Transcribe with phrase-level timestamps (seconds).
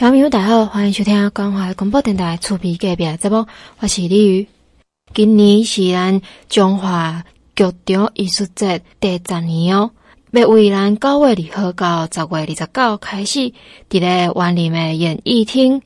[0.00, 3.44] 小朋友大家好，欢迎收听关怀广播电台厝边隔壁节目，
[3.80, 4.46] 我是李宇。
[5.12, 7.22] 今年是咱中华
[7.54, 9.90] 剧场艺术节第十年哦，
[10.30, 13.52] 要为咱九月二号到十月二十九开始，
[13.90, 15.82] 伫个员林的演艺厅。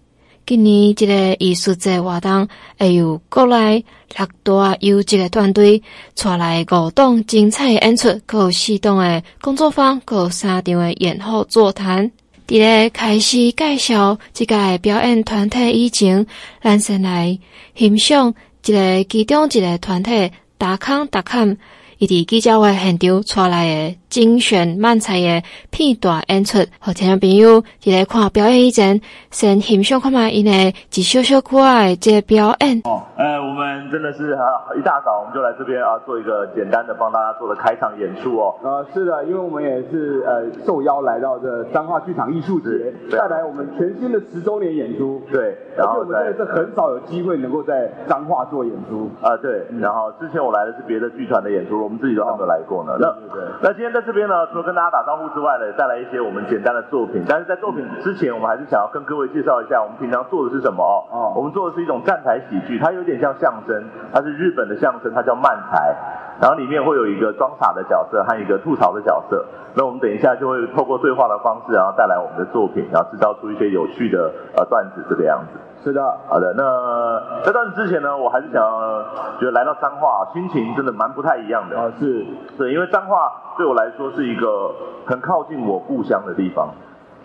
[0.46, 2.46] 今年这个艺术节活动
[2.78, 3.84] 会有国内
[4.16, 5.82] 六大优质的团队，
[6.14, 12.12] 带来五档精彩的演出，搁有四档的工作坊，搁有三场的演后座谈。
[12.46, 16.26] 伫咧开始介绍即个表演团体以前，
[16.62, 17.38] 咱先来
[17.74, 18.34] 欣赏
[18.66, 21.56] 一个其中一个团体达康达康，
[21.98, 25.42] 伊伫记者会现场带来诶精选漫才的
[25.72, 29.00] 片段演出，和听众朋友伫咧看表演以前，
[29.32, 30.52] 先欣赏看卖因的
[30.94, 32.78] 一小小可爱这个表演。
[32.84, 38.54] 哦，呃、我们真的是啊，一大早我们就来这边啊，做一个简单的帮大家做的开场演出哦。
[38.62, 45.20] 呃，是的，因为我们也是呃受邀来到这彰化剧场艺术节，带来我们全新的十周年演出。
[45.32, 49.36] 对，然后我们真的是很少有机会能够在彰化做演出啊。
[49.38, 52.94] 对，然后之前我来的是别的剧团的演出，我们自己都还没有来过呢。
[53.00, 57.24] 那，对，那今天在这边呢，除了跟大家打招呼之外呢，带来一些我们简单的作品。
[57.28, 61.04] 但是在作品之前，我们还是想要跟各位介绍一下，我们平常做的是什么哦。
[61.10, 61.32] 哦。
[61.34, 65.94] 我们做的是一种站台喜剧，它有点像相声，它是日本的相声，它叫漫才。
[66.40, 69.44] 然后里面会有一个装傻的角色和一个吐槽的角色。
[69.74, 75.58] 那我们等一下就会透过对话的方式，然后带来我们的作品，然后制造出一些有趣的呃段子这个样子。
[75.84, 76.02] 是的。
[76.26, 76.52] 好的。
[76.56, 79.02] 那在段子之前呢，我还是想要
[79.38, 81.78] 觉得来到彰化，心情真的蛮不太一样的。
[81.78, 82.26] 啊，是。
[82.56, 84.74] 是，因为彰化对我来说是一个
[85.06, 86.70] 很靠近我故乡的地方。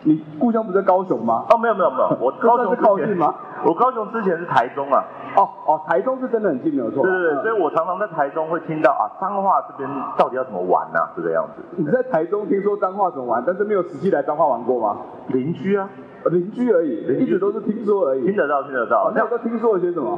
[0.03, 1.43] 你故乡不是在高雄吗？
[1.49, 3.33] 哦，没有没有没有， 我高雄是靠近吗？
[3.65, 5.03] 我高雄之前是台中啊。
[5.35, 7.03] 哦哦，台中是真的很近，没有错。
[7.03, 10.99] 对对对，所以我常常在台中会听到啊，彰化这边到底要怎么玩呢？
[11.15, 11.61] 这个样子。
[11.77, 14.97] 你在台中听说彰化怎么玩，但是没有实际来彰化玩过吗？
[15.27, 15.87] 邻居啊，
[16.31, 18.25] 邻居而已，一直都是听说而已。
[18.25, 19.11] 听得到，听得到。
[19.13, 20.17] 那都听说了些什么？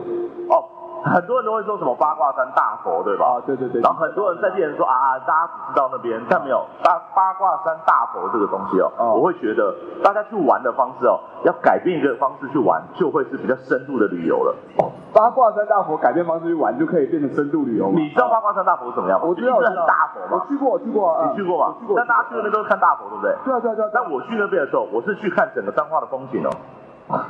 [0.49, 0.63] 哦。
[1.03, 3.25] 很多人都会说什么八卦山大佛，对吧？
[3.25, 3.81] 啊，对对对。
[3.81, 8.91] 然后很多人在电视说啊，大家只知道那边，但没有八八卦山大佛这个东西哦。
[8.97, 9.13] 哦。
[9.15, 9.73] 我会觉得
[10.03, 14.55] 大家去玩的方式哦，要改变一个方式去玩，就会是比较深度的旅游了。
[14.77, 17.89] 哦，八卦山大佛改变方式去玩，就可以变成深度旅游。
[17.89, 19.25] 你知道八卦山大佛是什么样吗？
[19.27, 20.43] 我知道，是很大佛吗？
[20.43, 21.25] 我去过，我去过。
[21.27, 21.75] 你去过吗？
[21.79, 21.95] 去过。
[21.97, 23.35] 但大家去那边都是看大佛，对不对？
[23.43, 23.89] 对啊，对啊，对啊。
[23.93, 26.49] 但我去那边的时候，我是去看整个彰化的风景哦。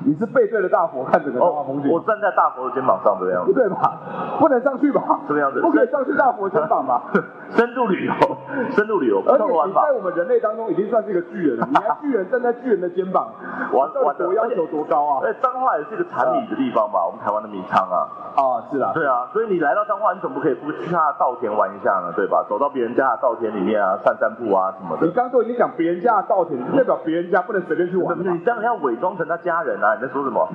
[0.06, 1.92] 你是背对着大佛看整个彰化风景？
[1.92, 3.52] 我站在大佛的肩膀上这个样子。
[3.52, 3.98] 不对吧？
[4.40, 5.20] 不能上去吧？
[5.28, 5.62] 这个样子。
[5.62, 7.02] 不可以上去大佛肩膀吧？
[7.56, 8.14] 深度旅游，
[8.72, 9.22] 深度旅游。
[9.28, 11.68] 而且你在我们人类当中已经算是一个巨人了。
[11.70, 13.28] 你还 巨人站在巨人的肩膀，
[13.74, 15.22] 玩玩多要求多高啊？
[15.26, 17.06] 哎，彰化也是一个产米的地方吧？
[17.06, 18.08] 我们台湾的米仓啊。
[18.36, 18.92] 啊，是啊。
[18.94, 22.14] 对啊，所以你来到彰化，你怎么不可以不去他的稻田玩一下呢？
[22.16, 22.46] 对吧？
[22.48, 25.06] 走到别人家的稻田里面啊，散散步啊什么的。
[25.08, 28.18] 你刚刚都已经讲别人家的稻田，就代表别人家不能随便去玩。
[28.18, 29.96] 你这样要伪装成他家人啊？
[29.96, 30.48] 你在说什么？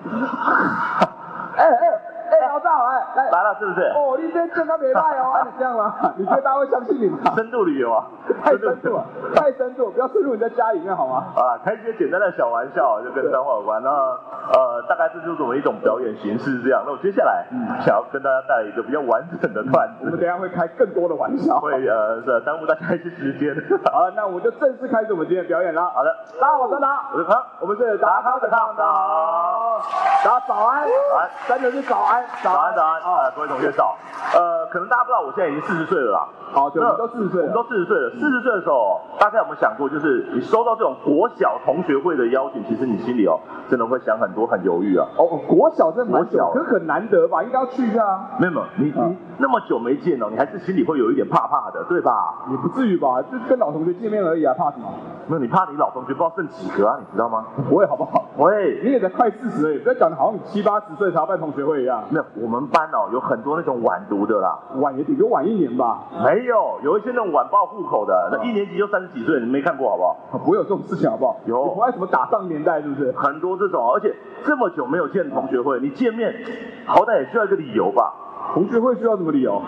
[1.56, 2.00] 哎 哎。
[2.30, 3.80] 哎，老赵，哎，来来了是不是？
[3.94, 5.94] 哦，你这真的没卖哦， 你这样吗？
[6.16, 7.18] 你觉得大家会相信你吗？
[7.36, 8.04] 深度旅游啊，
[8.42, 9.04] 太深度了，
[9.34, 11.24] 太深度，不要深入你在家里面好吗？
[11.36, 13.82] 啊，开一些简单的小玩笑，就跟彰化有关。
[13.82, 16.82] 那呃，大概这就是我们一种表演形式这样。
[16.84, 17.44] 那我接下来
[17.80, 20.04] 想要跟大家带来一个比较完整的段子。
[20.06, 23.54] 我们等下会开更多的玩笑，会呃是耽误大家一些时间。
[23.92, 25.88] 好了，那我们就正式开始我们今天的表演了。
[25.90, 28.84] 好的，大家好，我是达，我是康，我们是达康的康，大
[30.24, 33.00] 家早安，早安，真的是早安，早安，早安。
[33.02, 33.96] 啊，各位同学早。
[34.34, 36.28] 呃，可能大家不知道，我现在已经四十岁了啦。
[36.52, 38.10] 好，对，我们都四十岁，我们都四十岁了。
[38.10, 43.38] 四十岁的时候，大家有没有想过，就是你收到这种国小同学会的邀请，其实你心里哦，
[43.68, 45.06] 真的会想很多，很犹豫啊。
[45.16, 47.42] 哦，国小真的蛮小，可是很难得吧？
[47.42, 48.30] 应该要去一下啊。
[48.38, 52.46] 没有没有，你你那么久没见了，你还是心里会有一点怕怕的，对吧？
[52.50, 54.88] 也不至于吧，就跟老同学见面而已啊，怕什么？
[55.26, 57.44] 没有，你怕你老同学不知道剩几个啊，你知道吗？
[57.68, 58.24] 不会好不好？
[58.38, 62.02] 喂，你也才快四十而已，不要讲的好像你七八十岁才要办同学会一样。
[62.08, 65.98] 没有，我们班哦有很多那种晚读的啦，晚也顶多晚一年吧。
[66.24, 70.16] 没有，有一些那种晚报户口的，那一年级就三十几岁，你没看过好不好？
[70.38, 71.36] 不会有这种事情好不好？
[71.44, 73.12] 有，不爱什么打仗年代是不是？
[73.12, 74.14] 很多这种，而且
[74.44, 76.34] 这么久没有见同学会，你见面
[76.86, 78.14] 好歹也需要一个理由吧？
[78.54, 79.60] 同学会需要什么理由？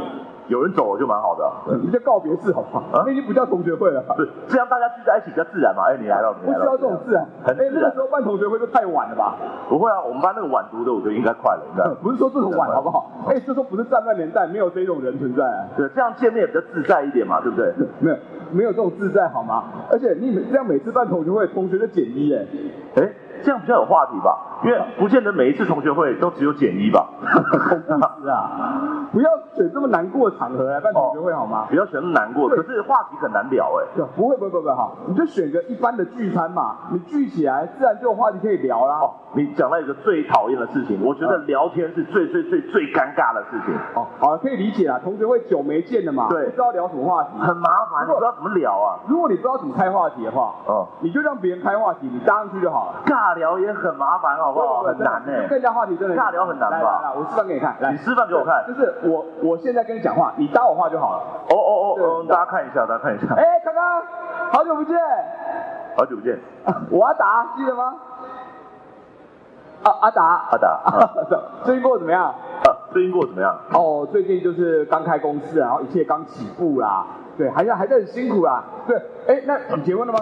[0.48, 2.80] 有人走了就蛮好的，你叫告别式好不好？
[2.90, 4.02] 啊，那已经不叫同学会了。
[4.16, 5.82] 对，这样大家聚在一起比较自然嘛。
[5.90, 7.72] 哎，你来了，不需要这种自然，很自然。
[7.74, 9.36] 那个时候办同学会就太晚了吧？
[9.68, 11.86] 不会啊，我们班那个晚读的，我觉得应该快了，应该。
[12.00, 13.10] 不是说这种晚好不好？
[13.28, 15.44] 哎，就说不是战乱年代，没有这种人存在。
[15.76, 17.70] 对，这样见面也比较自在一点嘛，对不对？
[18.00, 18.16] 没有，
[18.52, 19.64] 没有这种自在好吗？
[19.92, 22.46] 而且你每这样每次办同学会，同学就减一哎，
[22.96, 23.12] 哎，
[23.42, 24.38] 这样比较有话题吧？
[24.64, 27.06] 因为不见得每一次同学会都只有减一吧。
[28.22, 28.50] 是啊，
[29.12, 31.66] 不要选这么难过的场合来办同学会好吗？
[31.68, 33.86] 不要选那么难过，可是话题很难聊哎。
[33.96, 38.98] 对，不会不会不会哈，你就选个一般的聚餐嘛，你聚起来自然就有话题可以聊啦。
[39.00, 43.74] 哦，你讲到一个最讨厌的事情，我觉得聊天是最最最最尴尬的事情。
[43.94, 48.98] 哦，好，可以理解啊，同学会久没见了嘛，对，不知道聊什么话题，很麻烦，你不知道怎么聊啊。
[49.06, 53.00] 如果你不知道怎么开话题的话，哦，你就让别人开话题，你搭上去就好了。
[53.06, 54.82] 尬聊也很麻烦，好不好？
[54.82, 55.32] 很难呢。
[55.48, 56.76] 更加话题真的尬聊很难吧？
[56.76, 58.64] 来来来，我示范给你看，来，你示范给我看。
[58.66, 61.22] 就是我我现在跟你讲话，你搭我话就好了。
[61.50, 63.34] 哦哦哦哦，大家看一下，大家看一下。
[63.34, 64.02] 哎，刚刚，
[64.52, 64.96] 好久不见。
[65.96, 66.38] 好久不见。
[66.90, 67.94] 我阿达，记得吗？
[69.84, 70.80] 啊，阿达，阿达，
[71.64, 72.24] 最近过得怎么样？
[72.24, 73.56] 啊，最近过得怎么样？
[73.72, 77.04] 哦，最近就是刚开公司，然后一切刚起步啦。
[77.36, 78.64] 对，还是还是很辛苦啦。
[78.86, 78.96] 对，
[79.28, 80.18] 哎，那你结婚了吗？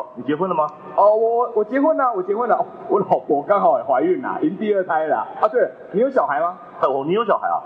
[0.00, 0.66] 哦，你结婚了吗？
[0.96, 2.56] 哦，我我结婚了，我结婚了。
[2.56, 5.18] 哦，我老婆刚好也怀孕啦，迎第二胎了。
[5.40, 6.56] 啊，对，你有小孩吗？
[6.82, 7.60] 哦，你有小孩啊？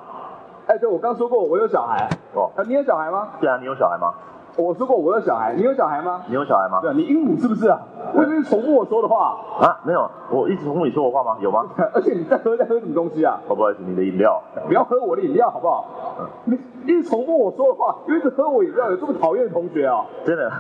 [0.67, 2.09] 哎，对，我刚说过我有小孩。
[2.35, 3.29] 哦，你有小孩吗？
[3.41, 4.13] 对啊，你有小孩吗？
[4.57, 6.23] 我说过我有小孩，你有小孩吗？
[6.29, 6.79] 你有小孩吗？
[6.81, 7.79] 对，你鹦鹉是不是啊？
[8.15, 9.37] 我以为是重复我说的话。
[9.61, 11.37] 啊，没有，我一直重复你说我话吗？
[11.41, 11.65] 有吗？
[11.93, 13.41] 而且你在喝在喝什么东西啊？
[13.49, 14.41] 哦，不好意思，你的饮料。
[14.69, 15.85] 不要喝我的饮料好不好？
[16.47, 20.05] 你一直重复我说的话，又一直喝我饮料，有这么讨厌的同学啊？
[20.25, 20.51] 真的。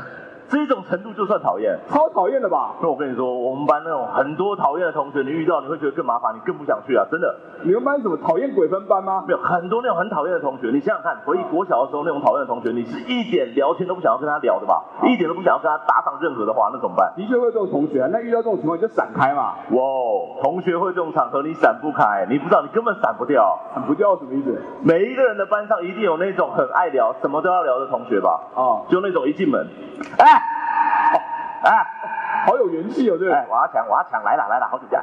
[0.54, 2.74] 这种程度就算讨厌，超讨厌的吧？
[2.80, 7.04] 那我跟你说，我们班那种很多讨厌的同学，你遇到你会觉得更麻烦，你更不想去啊！
[7.10, 7.34] 真的。
[7.62, 9.24] 你们班什么讨厌鬼分班吗？
[9.26, 14.82] 没有，很多那种很讨厌的同学，你想想看，回忆国小的时候那种讨厌的同学，你是一点聊天都不想要跟他聊的吧？
[15.02, 17.12] 一点都不想要跟他搭上任何的话，那怎么办？
[17.16, 19.54] 的确会有这种同学啊，那遇到这种情况你就闪开嘛。
[19.70, 19.80] 哇，
[20.42, 23.58] 同学会这种场合你闪不开，你不知道你根本闪不掉。
[23.74, 24.60] 闪不掉什么意思？
[24.82, 28.40] 每一个人的班上一定有那种很爱聊，什么都要聊的同学吧？
[28.54, 29.66] 哦，就那种一进门，
[30.18, 30.43] 哎。
[31.64, 31.86] 哎，
[32.46, 33.32] 好有元气哦，对？
[33.32, 35.00] 哎，瓦强，瓦强来了来了，好久不见。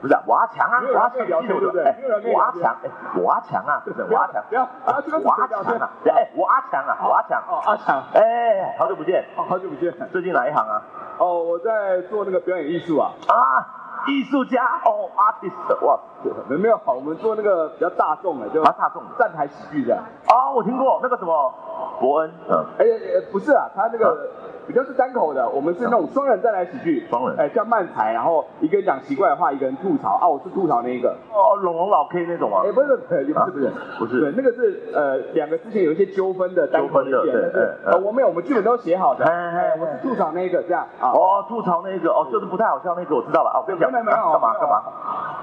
[0.00, 2.34] 不是瓦强啊，瓦强聊天对不对？
[2.34, 2.90] 瓦强，哎，
[3.22, 4.16] 瓦强啊，对不对？
[4.16, 4.62] 瓦 强，不要，
[5.22, 10.82] 瓦强啊，哎，瓦强啊，瓦强，哦，阿强，哎，好久不见，好久不见，最近哪一行啊？
[11.18, 13.12] 哦，我在做那个表演艺术啊。
[13.28, 16.00] 啊，艺术家，哦，artist，哇，
[16.48, 20.02] 没没有好，我们做那个比较大众的，就大众站台喜剧这样。
[20.26, 21.54] 哦，我听过那个什么
[22.00, 22.84] 伯恩，嗯，哎，
[23.30, 24.28] 不是啊，他那个。
[24.72, 37.32] 比较是单口的，我们是那种双人再来喜剧，双人，哎，叫漫才，然后一个人讲奇怪的话，一个人吐槽啊，我是吐槽那一个，哦，龙龙老 K 那种啊，哎，不是，不是，不是，不是，对，那个是呃两个之前有一些纠纷的单口的，对，
[37.84, 44.82] 呃，我没有，我们剧本都写好的，哎哎，我是吐槽那个这样啊，哦，吐槽那个，哦，就是不太好笑那个，我知道了，哦，不用讲，没有没有，干嘛干嘛？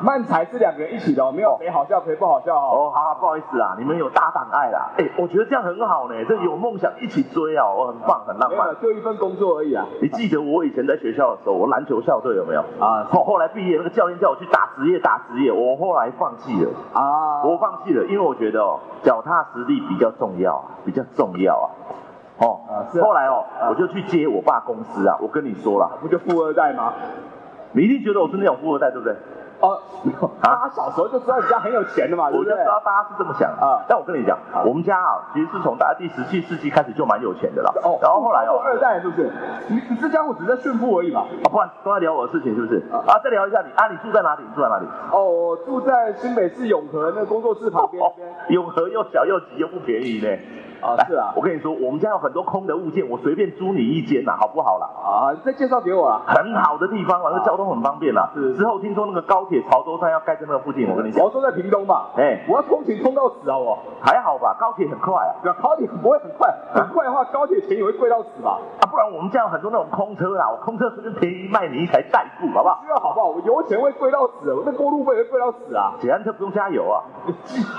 [0.01, 9.85] 漫才是两个人一起的，没有谁好笑谁不好笑哦，哦，好好，不好意思啊，你们有搭档爱啦，哎，我觉得这样很好呢，这有梦想一起追啊，我很棒，很浪漫，就一份工作而已啊。
[10.01, 13.03] 你记得我以前在学校的时候，我篮球校队有没有啊？
[13.03, 21.67] 后后来毕业，那个教练叫我去打职业，打职业，我后来放弃了啊，我放弃了，因为我觉得哦，脚踏实地比较重要，比较重要啊。
[22.39, 22.61] 哦，
[23.01, 25.17] 后来哦，我就去接我爸公司啊。
[25.21, 26.93] 我跟你说了，不就富二代吗？
[27.73, 29.13] 你一定觉得我是那种富二代，对不对？
[29.59, 29.77] 哦，
[30.41, 32.53] 大家小时候就知道你家很有钱的嘛，对不对？
[32.53, 33.83] 我就知道大家是这么想啊。
[33.87, 37.71] 但我跟你讲，我们家啊，其实是从大概第十七世纪开始就蛮有钱的啦。
[37.83, 39.29] 哦，然后后来哦，二代是不是？
[39.67, 41.21] 你你这家伙只是在炫富而已嘛？
[41.43, 42.81] 啊，不然都在聊我的事情是不是？
[42.91, 44.43] 啊，再聊一下你啊，你住在哪里？
[44.47, 44.85] 你住在哪里？
[45.11, 48.01] 哦，我住在新北市永和那个工作室旁边。
[48.49, 50.27] 永和又小又挤又不便宜呢。
[50.81, 51.31] 啊，是啊。
[51.35, 54.89] 我跟你说，我们家有很多空的物件，我随便租你一间呐，好不好啦？
[54.97, 56.21] 啊，再介绍给我啊。
[56.25, 58.31] 很好的地方啊，那交通很方便啦。
[58.33, 58.55] 是。
[58.55, 60.39] 之后听说那个高铁潮州站要盖。
[60.39, 68.57] 在那个附近，我跟你讲，潮州在屏东嘛，哎，我要通勤通到死啊，我还好吧，高铁很快啊，对啊，高铁不会很快，很快的话，高铁钱也会贵到死吧？
[68.79, 72.79] 啊，不然我们家有很多那种空车啊，我空车是不是便宜卖你一台代步，好不好？
[72.85, 73.27] 需要好不好？
[73.27, 75.91] 我油钱会贵到死，我那过路费会贵到死啊！
[75.99, 77.03] 捷安特不用加油啊，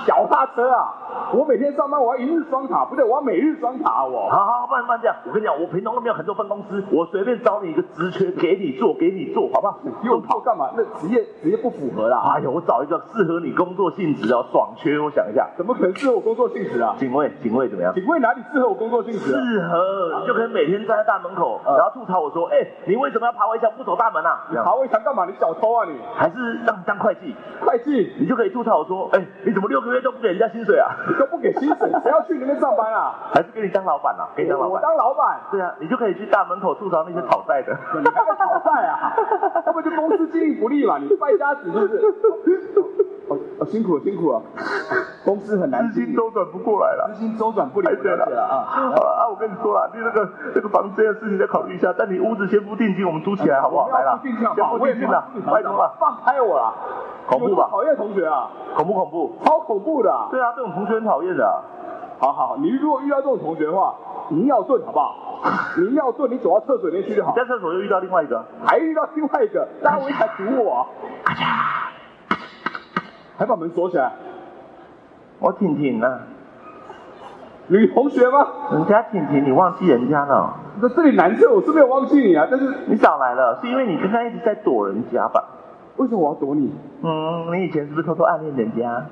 [0.06, 0.92] 脚踏车啊，
[1.32, 4.28] 我每天上班我要一日双卡，不对，我要每日双卡我。
[4.28, 9.78] 好好，不然不然这样，我跟你讲，我平常那边有很多分公司，我随便找你一个职缺给你做，给你做，好不好？
[10.02, 10.68] 又跑干嘛？
[10.76, 12.20] 那职业职业不符合啦。
[12.34, 13.00] 哎呦，我找一个。
[13.14, 16.94] 适合你工作性质哦，爽缺，我想一下，怎么可能适合我工作性质啊？
[16.98, 17.92] 警卫，警卫怎么样？
[17.94, 19.18] 警卫哪里适合我工作性质？
[19.18, 24.46] 适合，你就可以每天站在大门口，然后吐槽我说，哎，你为什么要爬围墙不走大门啊？
[24.50, 25.26] 你爬围墙干嘛？
[25.26, 25.98] 你小偷啊你？
[26.14, 26.34] 还是
[26.66, 27.34] 当当会计？
[27.60, 30.88] 会计，你就可以吐槽我说，哎，你怎么六个月都不给人家薪水啊？
[31.08, 33.14] 你都不给薪水，谁要去里面上班啊？
[33.34, 34.28] 还是给你当老板啊？
[34.36, 34.72] 给你当老板？
[34.72, 35.40] 我当老板？
[35.50, 37.76] 对啊，你就可以去大门口吐槽那些讨债的。
[38.00, 39.12] 你还在讨债啊？
[39.66, 40.98] 那不就公司经营不利嘛？
[40.98, 42.14] 你败家子是不是？
[43.58, 44.42] 哦，辛苦了，辛苦了，
[45.24, 48.64] 公司很难，资金周转不过来了，资金周转不了解了啊。
[48.66, 53.88] 好了啊，我跟你说了，你那个那个房子的事情再考虑一下，但你屋子先付定金，我们租起来好不好？
[53.88, 54.32] 来了，先
[54.68, 56.72] 付定金了，拜托了，放开我啦，
[57.26, 57.68] 恐怖吧？
[57.70, 60.10] 讨厌同学啊，恐不恐怖，超恐怖的。
[60.30, 61.62] 对啊，这种同学很讨厌的。
[62.18, 63.94] 好好，你如果遇到这种同学的话，
[64.28, 65.14] 你要遁好不好？
[65.80, 67.32] 你要遁，你走到厕所里面去就好。
[67.34, 70.86] 在厕所又遇到另外一个，还遇到另外一个，大家围起来堵我，
[73.40, 74.12] 还把门锁起来。
[75.38, 76.20] 我婷婷呢？
[77.68, 78.46] 女同学吗？
[78.72, 80.54] 人家婷婷，你忘记人家了？
[80.82, 85.42] 在这里难受，我是没有忘记你啊，但是你少来了，是因为你刚刚一直在躲人家吧？
[85.96, 86.70] 为什么我要躲你？
[87.02, 89.06] 嗯，你以前是不是偷偷暗恋人家？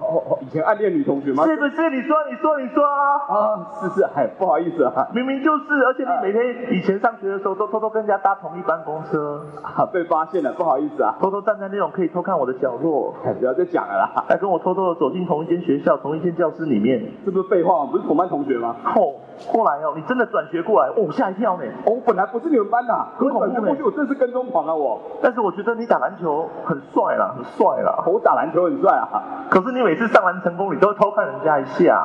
[0.00, 1.44] 哦哦，以前暗恋女同学吗？
[1.46, 1.90] 是不是？
[1.90, 3.00] 你说，你说，你说啊！
[3.28, 17.90] 啊，是是，哎，不好意思啊，明明就是，而且你每天以前上学的时候都偷偷跟人家搭同一班公车，啊，被发现了，不好意思啊，偷偷站在那种可以偷看我的角落，哎不要再讲了啦，还跟我偷偷的走进同一间学校，同一间教室里面，这不是废话吗？
[17.92, 18.74] 不是同班同学吗？
[18.96, 19.14] 哦，
[19.52, 29.08] 后来哦，你真的转学过来，哦，吓一跳呢，哦，我本来不是你们班的，很恐怖，过去我真是跟踪狂啊我，但是我觉得你打篮球很帅啦，很帅啦，我打篮球很帅啊，
[29.50, 31.98] 可是你每次上完成功，你都偷看人家一下，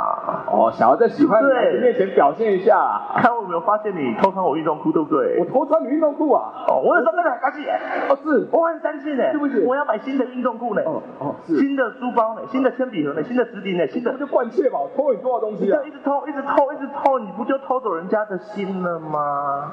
[0.52, 5.38] 哦，想要在喜欢的人面前表现一下，看我有没有发现你偷穿我运动裤，对不对？
[5.40, 6.54] 我偷穿你运动裤啊？
[6.68, 7.70] 哦，我有时候真的很生气，
[8.10, 14.80] 哦是，我很生气呢，对不起，我要买新的运动裤呢，哦哦是，新的书包呢，新的铅笔盒呢，新的纸笔呢，新的，不就惯窃吧？
[14.80, 15.82] 我偷你多少东西啊？
[15.86, 19.72] 一直偷，一直偷，一直偷，你不就偷走人家的心了吗？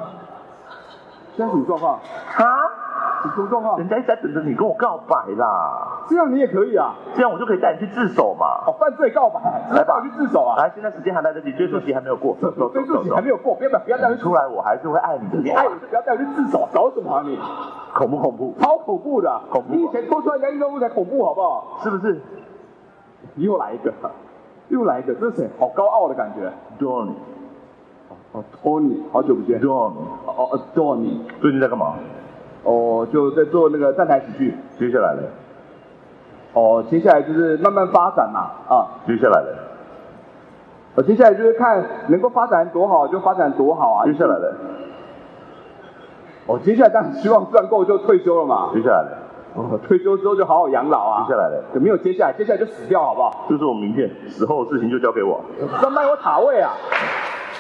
[1.35, 1.95] 现在什么状况？
[1.95, 2.45] 啊？
[3.35, 3.79] 什么状况？
[3.79, 5.92] 人家一直在等着你跟我告白啦。
[6.09, 6.95] 这样你也可以啊？
[7.15, 8.47] 这样我就可以带你去自首嘛？
[8.67, 9.41] 哦，犯罪告白，
[9.75, 10.57] 来吧，去自首啊！
[10.57, 12.37] 来，现在时间还来得及，追诉期还没有过，
[12.73, 15.39] 追诉期还没有过，不要不要不要带我出来，我还是会爱你的。
[15.39, 17.39] 你爱我就不要带我去自首，搞什么啊你？
[17.95, 19.75] 恐不恐怖，超恐怖的，恐怖！
[19.75, 21.79] 你以前偷出来人家运动裤才恐怖好不好？
[21.83, 22.21] 是不是？
[23.35, 23.93] 你又来一个，
[24.69, 25.51] 又来一个，这是谁？
[25.59, 26.51] 好高傲的感觉。
[26.79, 27.15] 多尼，
[28.33, 29.61] 哦，托尼，好久不见。
[29.61, 31.95] 多尼，哦哦，托尼，最近在干嘛？
[32.65, 34.57] 哦，就在做那个站台喜剧。
[34.79, 35.23] 接下来呢？
[36.55, 38.87] 哦，接下来就是慢慢发展嘛，啊。
[39.07, 39.49] 接下来呢？
[40.95, 44.05] 哦，接下来就是看能够发展多好就发展多好啊。
[44.05, 44.55] 接下来的？
[46.47, 48.71] 哦，接下来当然希望赚够就退休了嘛。
[48.75, 49.19] 接下来的？
[49.55, 51.25] 哦，退休之后就好好养老啊。
[51.27, 51.63] 接下来的？
[51.75, 52.33] 有没有接下来？
[52.37, 53.47] 接下来就死掉好不好？
[53.49, 55.41] 就是我名片，死后的事情就交给我。
[55.83, 56.73] 要卖我塔位啊！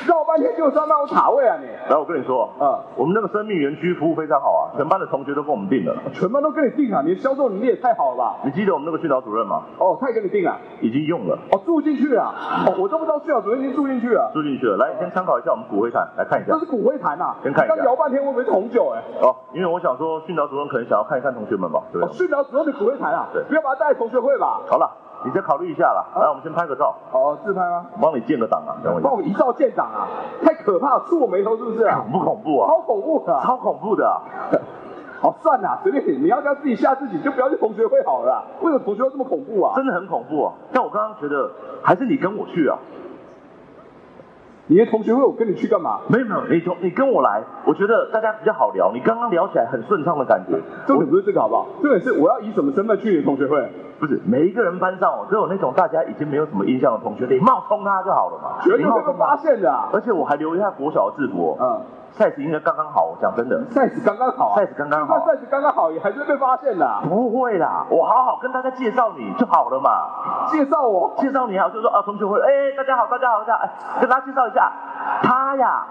[0.07, 1.67] 绕半天就是要卖我卡位啊你！
[1.91, 5.95] 来，我跟你说，嗯，我们那个生命园区服务非常好啊，全班的同学都跟我们订了。
[6.13, 7.03] 全班都跟你订啊？
[7.05, 8.37] 你的销售能力也太好了吧？
[8.45, 9.63] 你记得我们那个训导主任吗？
[9.79, 11.39] 哦，他也跟你订了，已经用了。
[11.53, 12.35] 哦，住进去了。
[12.67, 14.31] 哦，我都不知道训导主任已经住进去了。
[14.33, 16.53] 住进去了，来，先参考一下我们骨灰坛，来看一下。
[16.53, 17.37] 这是骨灰坛啊！
[17.43, 17.77] 先看一下。
[17.77, 19.03] 刚摇半天，我以为是红酒哎。
[19.21, 22.11] 哦，因为我想说，训导主任可能想要看一看同学们吧，对不对？
[22.11, 23.29] 哦，训导主任的骨灰坛啊？
[23.33, 23.43] 对。
[23.45, 24.61] 不要把他带来同学会吧？
[24.69, 24.91] 好了，
[25.25, 26.05] 你再考虑一下了。
[26.21, 26.95] 来，我们先拍个照。
[27.13, 27.87] 哦，自拍吗？
[27.95, 29.09] 我帮你建个档啊，等我一下。
[29.09, 30.09] 帮我一照建档啊！
[30.45, 32.01] 太可怕了，触我眉头是不是啊？
[32.01, 32.69] 恐 不恐怖啊？
[32.69, 34.21] 超恐怖的，超恐怖的。
[35.21, 38.45] 好，算了，随便你，你要不要自己吓自己，就不要去同学会好了。
[38.61, 39.73] 为什么同学会这么恐怖啊？
[39.77, 40.53] 真的很恐怖啊！
[40.73, 41.51] 但我刚刚觉得，
[41.83, 42.77] 还是你跟我去啊。
[44.67, 46.01] 你的同学会，我跟你去干嘛？
[46.09, 48.91] 没有没有，你同你跟我来，我觉得大家比较好聊。
[48.93, 50.59] 你刚刚聊起来很顺畅的感觉。
[50.87, 51.67] 重点不是这个好不好？
[51.83, 53.71] 重点是我要以什么身份去你的同学会？
[54.03, 58.59] 不是每一个人班上哦，都有那种大家已经没有什么印象的同学，你冒充他就好了嘛。
[58.61, 59.91] 绝对会被发现的啊！
[59.93, 61.57] 而且我还留一下国小的制服。
[61.61, 61.81] 嗯。
[62.17, 63.61] Size 应该刚刚好，我讲真的。
[63.71, 65.19] size 刚刚好，size 刚刚好。
[65.27, 67.01] size 刚刚好也还是被发现的。
[67.09, 69.91] 不会啦，我好好跟大家介绍你就好了嘛。
[70.49, 71.15] 介绍我？
[71.19, 74.71] 介绍你啊，就是说啊，同学会，哎，大家好，大家好，大家，哎，跟大家介绍一下，
[75.23, 75.87] 他呀，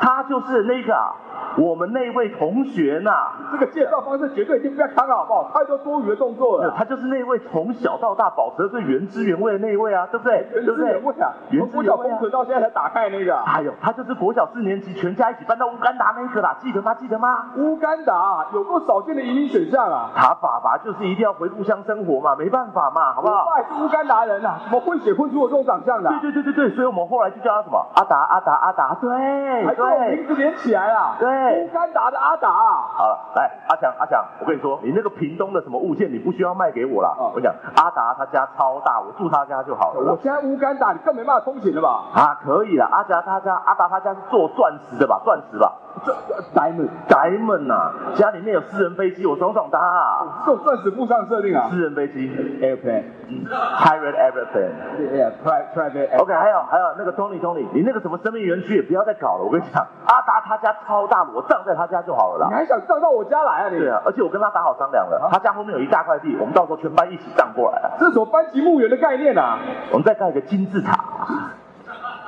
[0.00, 0.96] 他就是那个
[1.56, 3.28] 我们那位同学呐。
[3.52, 5.50] 这个介绍方式绝对已经不要看了，好不好？
[5.52, 6.72] 太多多余的动作了。
[6.76, 10.46] 他就是那位从小到大保持最原汁原味的那一位啊，对不对？
[10.54, 13.36] 原汁原味啊，从国小封存到现在才打开那个。
[13.36, 16.94] 哎呦，他就是国小四年级全家一起搬到乌干达那个啦，记得吗？
[16.94, 17.46] 记得吗？
[17.56, 20.10] 乌干达有够少见的移民选项啊！
[20.14, 23.46] 他爸爸就是一定要回故乡生活嘛，没办法嘛，好不好？
[23.46, 26.08] 我爸也是乌干达人啊，怎么混血混出我这种长相的？
[26.20, 27.84] 对对对对对，所以我们后来就叫他什么？
[27.96, 29.10] 阿达阿达阿达，对，
[29.66, 32.48] 还跟我名字连起来了，对，乌干达的阿达。
[32.48, 37.12] 好了，来阿强阿强，我跟你说，你那个屏东的什么物件，你不需要卖给我啦。
[37.18, 40.12] 我跟你讲，阿达他家超大，我住他家就好了。
[40.12, 42.04] 我现在乌干达，你更没办法通行了吧？
[42.14, 45.20] 啊，可以了，阿达他家阿达他家是做钻石的吧？
[45.24, 45.72] 钻石吧？
[46.04, 46.12] 这
[46.54, 50.42] diamond diamond 呐，家里面有私人飞机，我爽爽搭啊！
[50.46, 51.68] 这钻石附上设定啊！
[51.68, 52.30] 私人飞机
[52.62, 56.18] ，airplane，private airplane，yeah，private private。
[56.22, 62.46] OK，还有还有那个 Tony Tony，你那个什么生命园区也不要再搞了，我跟你讲，阿达他家超大，我葬在他家就好了啦。
[62.50, 63.78] 你还想葬到我家来啊你？
[63.78, 67.90] 对啊，而且我跟他打好商量了，他家后面有一大块地，我们到时候全班一起葬过来啊。
[67.98, 69.58] 这是什么班级墓园的概念啊？
[69.90, 71.04] 我们再盖一个金字塔。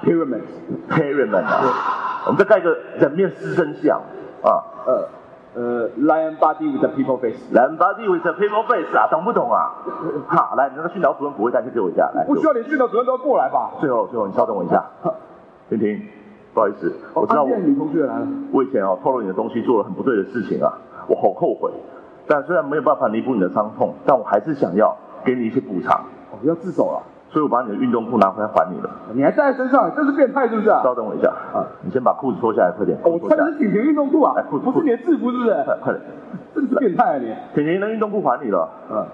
[0.03, 4.01] Pyramid，Pyramid，啊，我们再盖一个人面狮身像
[4.43, 5.09] 啊，呃
[5.55, 9.73] 呃，Lion body with the people face，Lion body with the people face 啊，懂不懂啊？
[10.27, 13.71] 好，来，你那个训导主任不会带，就给我一下，来，不需要连训导主任都要过来吧？
[13.81, 14.85] 最后，最后，你稍等我一下，
[15.69, 16.01] 婷婷，
[16.55, 20.73] 不好意思，我知道我女同学来了，我以前哦透露你的东西做了很不对的事情啊，
[21.07, 21.71] 我好后悔，
[22.27, 26.01] 但虽然没有办法弥补你的伤痛，但我还是想要给你一些补偿。
[26.33, 27.03] 哦，要自首了。
[27.33, 28.91] 所以我把你的运动裤拿回来还你了。
[29.15, 30.83] 你还带在身上，这是变态是不是啊？
[30.85, 32.99] 稍等我一下啊，你先把裤子脱下来，快点。
[33.03, 35.51] 我穿的是婷婷运动裤啊，不是你的制服是不是？
[35.65, 36.03] 快快点，
[36.55, 37.35] 真是变态啊你！
[37.55, 39.07] 婷婷的运动裤还你了，嗯，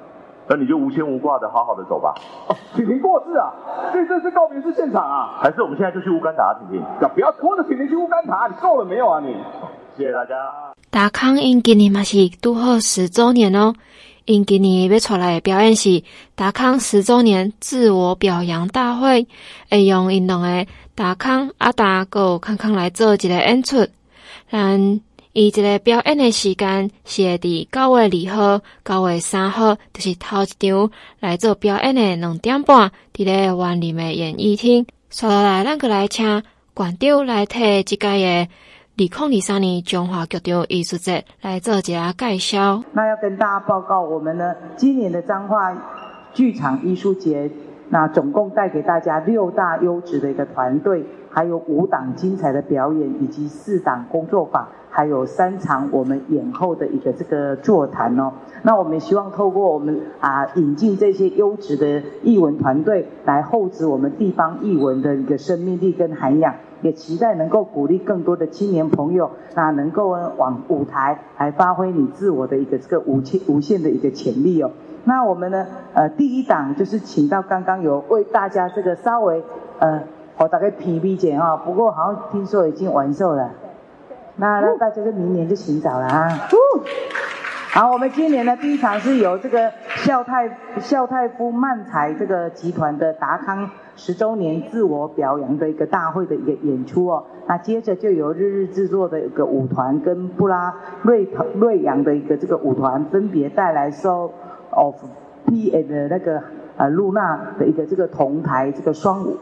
[0.48, 2.12] 那你就无牵无挂的好好的走吧。
[2.48, 3.52] 哦，婷婷过世啊，
[3.92, 5.38] 这这是告别式现场啊？
[5.40, 6.52] 还是我们现在就去乌干达？
[6.58, 9.36] 婷婷，不要拖着婷婷去乌干达，你够了没有啊你？
[9.96, 10.34] 谢谢大家。
[10.90, 13.74] 达康因今年嘛是拄好十周年哦。
[14.28, 16.02] 因今年要出来的表演是
[16.34, 19.26] 达康十周年自我表扬大会，
[19.70, 23.88] 会用因两个达康阿达个康康来做一个演出。
[24.50, 25.00] 咱
[25.32, 34.84] 伊一个表演的时间是会伫九月二号、九月三号，就是头一场来做表演的两点半，伫咧万林的演艺厅。
[35.08, 36.42] 接下来，咱个来请
[36.74, 38.48] 馆长来替这届的。
[38.98, 42.82] 二零二三年中华剧场艺术节来做一下介绍。
[42.92, 45.72] 那要跟大家报告，我们呢今年的彰化
[46.34, 47.48] 剧场艺术节，
[47.90, 58.32] 那总共带给大家六大优质的一个团队，还有五档精彩的表演，以及四档工作坊，还有三场我们演后的一个这个座谈哦。
[58.62, 66.54] 那我们希望透过我们啊引进这些优质的艺文团队，来厚植我们地方艺文的一个生命力跟涵养。
[66.80, 74.70] 也期待能够鼓励更多的青年朋友，那能够往舞台来发挥你自我的一个这个无限无限的一个潜力哦。
[75.08, 79.42] 那我们呢，呃，第一档就是请到刚刚有为大家这个稍微
[79.78, 80.02] 呃，
[80.36, 83.50] 我大概皮皮剪哈，不过好像听说已经完售了。
[84.36, 86.28] 那那大家就明年就请早了啊。
[87.70, 93.70] 好，我们今年的第一场是由这个孝泰孝泰夫漫才这个集团的达康。
[93.96, 100.72] 十周年自我表扬的一个大会的一个演出哦，那接着就由日日制作的一个舞团跟布拉
[101.02, 104.32] 瑞瑞阳的一个这个舞团分别带来收
[104.70, 104.96] of
[105.46, 106.42] P and 那个
[106.76, 109.36] 呃露娜的一个这个同台这个双舞，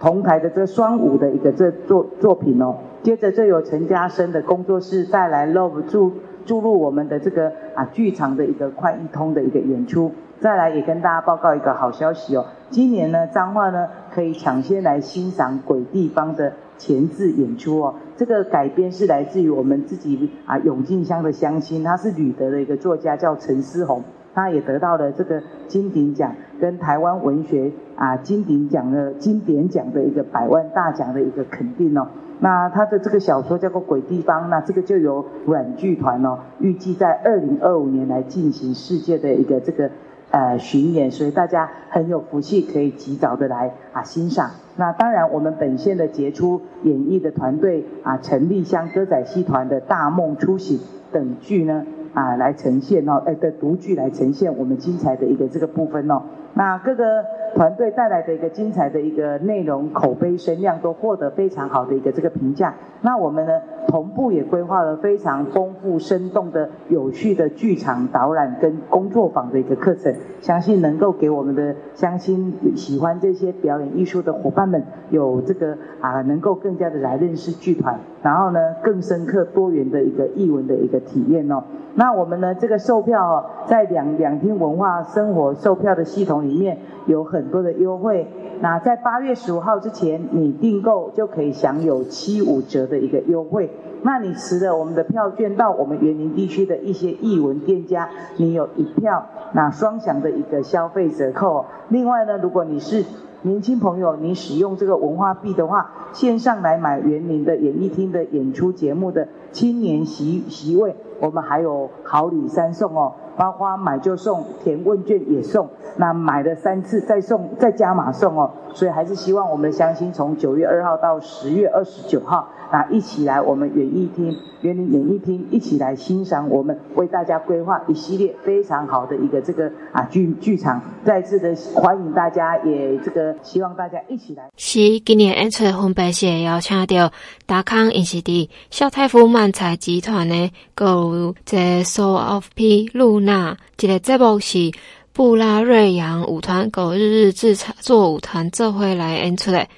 [0.00, 6.12] 同台的这个双舞的一个这作作品哦，接着就有陈嘉生的工作室带来 Love 注
[6.44, 10.12] 注入我们的这个啊剧场的一个快一通的一个演出。
[10.40, 17.94] 再来也跟大家报告一个好消息哦，今年呢彰化呢可以抢先来欣赏鬼地方的前置演出哦。
[18.16, 24.02] 这个改编是来自于我们自己啊永靖乡的乡亲，他是旅德的一个作家叫陈思宏，
[24.34, 32.08] 他也得到了这个金鼎奖跟台湾文学啊金鼎奖的金典奖的一个百万大奖的一个肯定哦。
[32.40, 39.88] 那他的这个小说叫做《鬼地方》，那这个就由阮剧团哦预计在二零二五年来进行世界的一个这个。
[40.32, 44.52] 呃，巡演，所以大家很有福气，可以及早的来啊欣赏。
[44.76, 50.80] 那当然，我们本县的杰出演艺的团队啊，陈丽香歌仔戏团的大梦初醒
[51.12, 56.22] 等剧呢啊，来呈现哦，哎的独剧来呈现我们精彩的一个这个部分哦。
[56.54, 57.22] 那各个
[57.54, 62.74] 团队带来的一个精彩的一个内容，口碑声量都获得非常好的一个这个评价。
[63.02, 63.52] 那我们呢，
[63.88, 81.64] 同步也规划了非常丰富、生动的、有趣的剧场导览跟工作坊的一个课程，相信能够给我们的相亲喜欢这些表演艺术的伙伴们，有这个啊，能够更加的来认识剧团，然后呢，更深刻多元的一个艺文的一个体验哦。
[81.94, 88.26] 那我们呢，这个售票哦，在两两厅文化生活售票的系统里面有很多的优惠。
[88.60, 93.70] 那在八月十五号之前，你订购就可以享有七五折的一个优惠。
[94.02, 101.66] 那你持了我们的票券到我们园林地区的一些艺文店家，你有一票那双享的一个消费折扣。
[101.88, 103.04] 另外呢，如果你是
[103.42, 110.94] 年轻朋友，你使用这个文化币的话，线上来买园林的演艺厅的演出节目的青年席席位。
[111.20, 118.50] 我们还有好礼三送哦，包括买就送，填问卷也送，那买了三次再送，再加码送哦。
[118.74, 130.80] 所以还是希望我们的乡亲从九月二号到十月二十九号，那一起来我们园艺厅、园林演艺厅一起来欣赏我们为大家规划一系列非常好的一个这个啊剧剧场。
[131.04, 134.48] 再次的欢迎大家，也这个希望大家一起来。
[134.56, 137.12] 是今年演出分别是邀请到
[137.52, 144.72] 达康影视的萧泰富漫才集团的，还有这 Soul of P 露娜，这个节目是。
[145.12, 149.68] 布拉瑞扬舞团、狗日日制作舞团这回来演出的，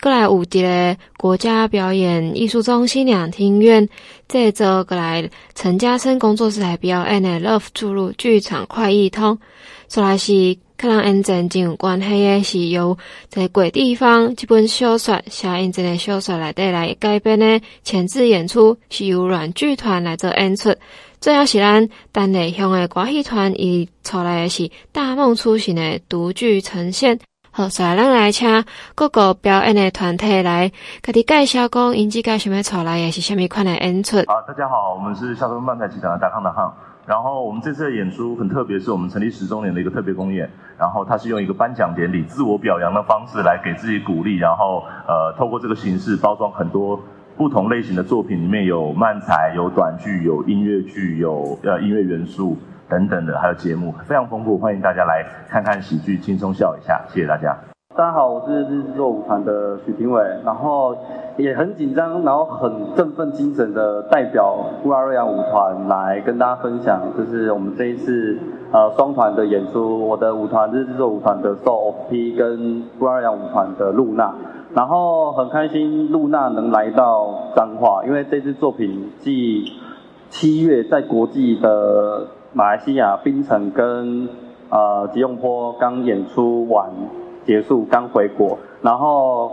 [0.00, 3.88] 过来有一个国家表演艺术中心两厅院，
[4.28, 9.36] 这周过来陈嘉生工作室来表演的 Love 注入剧场快易通，
[9.88, 12.96] 说来是可能演真有关系的，是由
[13.28, 20.74] 在鬼地方这本小说写认真的小说来带来改编的前置演出，是由软剧团来做演出。
[21.18, 27.18] 最后是咱单内乡的歌戏团，伊出来的是大梦初醒的独剧呈现。
[27.50, 30.70] 好，所以咱来请各个表演的团体来，
[31.02, 34.18] 佮你介绍讲，因即个想要出来的是虾米款的演出。
[34.26, 36.70] 好，大家好，我们是萧泰富漫才集团的达康达康。
[37.06, 40.50] 然后我们这次的演出很特别，是我们成立十周年的一个特别公演。
[40.78, 47.00] 然后它是用一个颁奖典礼、自我表扬的方式来给自己鼓励，然后呃，透过这个形式包装很多。
[47.38, 52.56] 不同类型的作品里面有漫才、有短剧、有音乐剧、有呃音乐元素
[52.88, 57.75] 等等的，还有节目，非常丰富，欢迎大家来看看喜剧，轻松笑一下，谢谢大家。
[57.96, 60.94] 大家好，我是日制作舞团的许廷伟，然后
[61.38, 64.54] 也很紧张，然后很振奋精神的代表
[64.84, 68.38] 乌拉瑞亚舞团来跟大家分享，就是我们这一次
[68.70, 74.34] 呃双团的演出，我的舞团日制作舞团的 Soul of P 跟乌拉瑞亚舞团的露娜。
[74.74, 79.72] 然后很开心，露娜能来到彰化，因为这支作品继
[80.28, 84.28] 七月在国际的马来西亚槟城跟
[84.68, 86.90] 呃吉隆坡刚演出完
[87.46, 89.50] 结束，刚回国，然后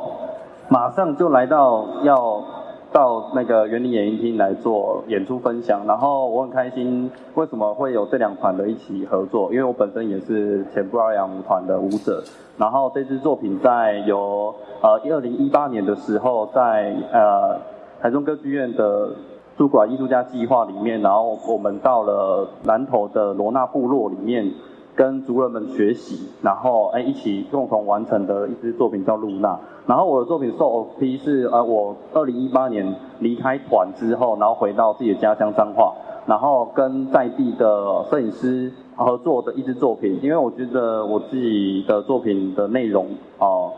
[0.67, 2.43] 马上就来到要
[2.91, 9.49] 到那个园林演艺厅来做演出分享，然后我很开心，为什么会有这两团的一起合作？
[9.51, 12.23] 因为我本身也是前布拉瑞扬舞团的舞者。
[12.57, 17.57] 然后这支作品在由呃二零一八年的时候在，呃
[17.99, 19.09] 台中歌剧院的
[19.57, 24.51] 驻馆艺术家计划里面，然后我们到了南投的罗纳部落里面，
[24.95, 29.59] 跟族人们学习，然后哎一起共同完成的一支作品叫露娜。
[29.85, 35.93] 然后我的作品 So of P 是呃我二零一八年离开团之后，然后回到自己的家乡彰化，
[36.25, 38.71] 然后跟在地的摄影师。
[38.95, 43.07] 合作的一支作品，因为我觉得我自己的作品的内容
[43.39, 43.71] 啊、呃，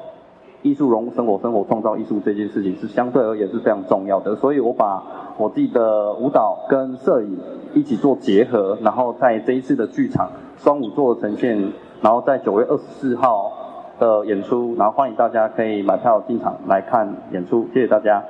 [0.61, 5.01] 艺术融入生活，生活创造艺术这件事情是相对而言是非常重要的，所以我把
[5.37, 7.37] 我自己的舞蹈跟摄影
[7.73, 13.51] 一起做结合，然后在这一次的剧场双五座呈现，然后在九月二十四号
[13.99, 18.23] 的演出，然后欢迎大家可以买票进场来看演出，谢谢大家。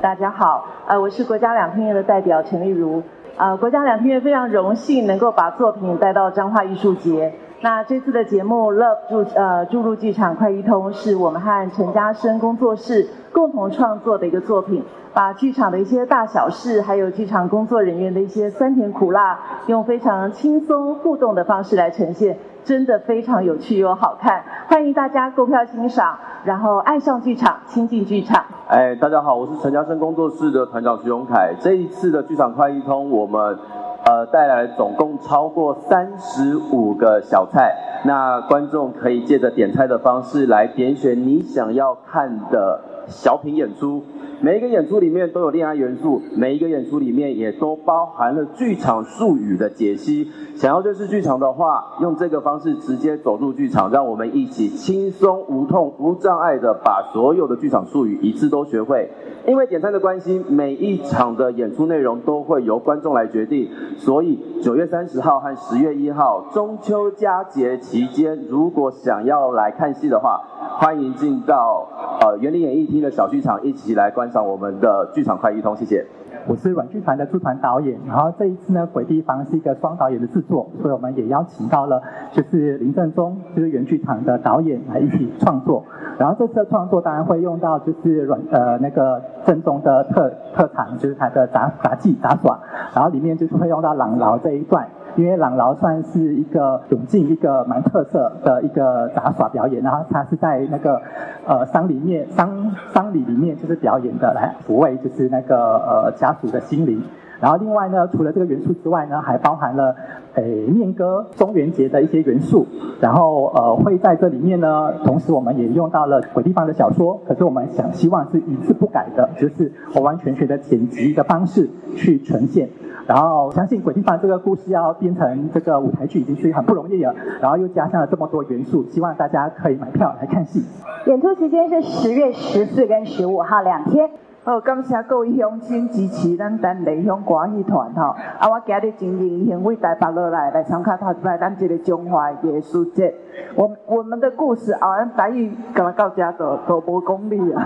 [0.00, 3.02] 大家好，呃，我是国家两厅院的代表陈丽如。
[3.36, 7.34] 呃，国家两厅院非常荣幸能够把作品带到彰化艺术节。
[7.60, 22.38] 那这次的节目《Love 注呃注入剧场快易通》是我们和陈嘉生工作室共同创作的一个作品，把剧场的一些大小事，还有剧场工作人员的一些酸甜苦辣，用非常轻松互动的方式来呈现。
[22.64, 28.44] 真的非常有趣又好看，欢迎大家购票欣赏，然后爱上剧场，亲近剧场。
[28.68, 31.54] 哎，大家好，我是陈嘉生工作室的团长徐荣凯。
[31.58, 33.58] 这一次的剧场快易通，我们
[34.04, 44.02] 呃带来总共超过三十五个小菜，那观众可以借着点菜的方式来点选你想要看的小品演出。
[44.40, 50.30] 每一个演出里面都有恋爱元素，每一个演出里面也都包含了剧场术语的解析。
[50.54, 59.10] 想要认识剧场的话，用这个方式直接走入剧场，让我们一起轻松、无痛、无障碍的把所有的剧场术语一次都学会。
[59.46, 70.40] 因为点餐的关系，每一场的演出内容都会由观众来决定，所以九月三十号和十月一号中秋佳节期间，如果想要来看戏的话，
[70.78, 71.88] 欢迎进到
[72.20, 75.76] 呃园林演艺厅的小剧场，一起来观赏我们的剧场快易通。
[75.76, 76.06] 谢谢。
[76.46, 82.00] 我是软剧团的驻团导演，然后这一次呢，鬼地方是一个双导演的制作，所以我们也邀请到了
[82.32, 85.84] 就是林正中，就是原剧场的导演来一起创作。
[86.18, 92.58] 然后这次的创作当然会用到就是软呃那个正中的特特长，就是他的杂杂技杂耍，
[92.94, 94.86] 然后里面就是会用到朗劳这一段。
[95.18, 101.02] 因为朗劳算是一个永靖一个蛮特色的一个杂耍表演，然后他是在那个
[101.44, 107.02] 呃丧里面丧丧礼里面就是表演的，来抚慰就是那个呃家属的心灵。
[107.40, 109.94] 然后另外呢，除了这个元素之外呢，还包含了
[110.34, 112.66] 诶念歌中元节的一些元素。
[113.00, 122.68] 然后呃会在这里面呢，同时我们也用到了鬼地方的小说，可是我们想希望是一字不改的，就是完完全全的剪辑的方式去呈现。
[123.08, 130.62] 然后相信鬼地方这个故事要编成这个舞台剧已经是很不容易了，然后又加上了这么多元素，希望大家可以买票来看戏。
[131.06, 134.10] 演出时间是十月十四跟十五号两天。
[134.48, 138.16] 好，感谢各位乡亲支持咱等内乡歌戏团吼。
[138.38, 143.14] 啊，我今日真荣幸为台北落来来参加头一摆咱这个中华艺术节。
[143.54, 147.62] 我我们的故事啊，台语跟他到家都都无功力啊。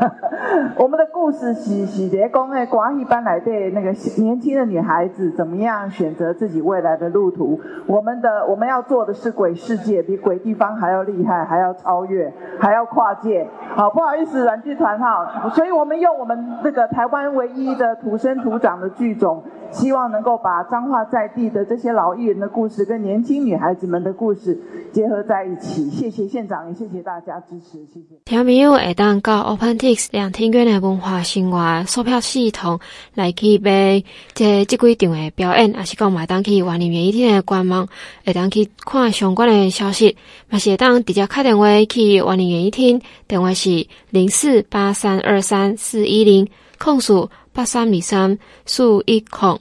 [0.76, 7.60] 我们的故事 是是在讲诶，歌戏班来的那个年轻的女孩子怎么样选择自己未来的路途。
[7.86, 13.48] 我们的我们要做的是鬼世界，比鬼地方还要厉害，还要超越，还要跨界。
[13.76, 24.58] 好，不好意思，阮剧团哈，所以我们用我们这个台湾唯一的土生土长的剧种，希望能够把彰化在地的这些老艺人的故事跟年轻女孩子们的故事
[24.92, 25.90] 结合在一起。
[25.90, 28.16] 谢谢县长，也谢谢大家支持，谢谢。
[28.24, 32.78] 听朋友会当到 OPENTIX 两厅院的文化生活售票系统
[33.14, 34.02] 来去买
[34.34, 37.88] 这这几场的表演，还是讲买当去万里园艺厅的官网，
[38.24, 40.16] 会当去看相关的消息，
[40.48, 49.60] 还是会当直接开电话去万里园艺厅，电话是零四八三二三四一零，控数八三二三四一控，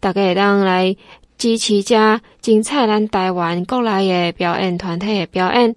[0.00, 0.96] 大家会当来。
[1.36, 5.74] 支持加精彩咱台湾国内的表演团体的表演，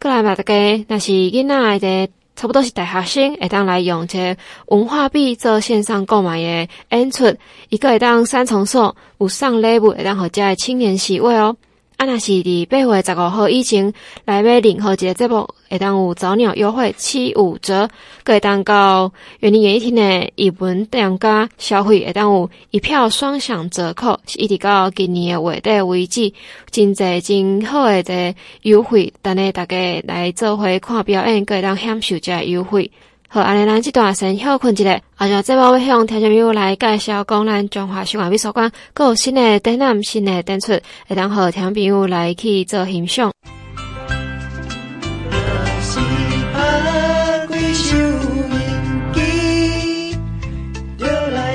[0.00, 7.34] 过来嘛大家，若是囡仔的，差不多是大学生，会当来用这文化币做线上购买的演出，
[7.70, 11.56] 一个会当三重奏有送礼物，会当互遮的青年席位哦。
[11.98, 13.92] 啊，若是伫八月十五号以前
[14.24, 17.88] 来买任何一个节目，会当有早鸟优惠七五折，
[18.22, 26.32] 阁会当到员林演艺厅的艺文店家消费，会当有一票双享折扣，是一直到今年的月底为止，
[26.70, 32.92] 真济真好的这优惠，等下大家来做伙看表演，阁会当享受这优惠。
[33.30, 40.72] 好，安尼咱这段先休困一下，啊，就这部要向听众朋友来介绍，讲咱中华新华美术馆阁有新的展览、新的展出，
[41.06, 43.30] 会当和听众朋友来去做欣赏。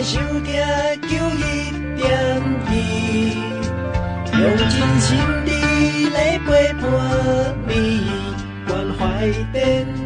[0.03, 0.19] 小
[9.53, 10.02] 朋